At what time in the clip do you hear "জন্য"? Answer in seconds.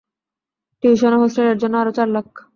1.61-1.75